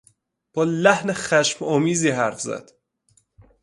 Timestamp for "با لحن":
0.53-1.13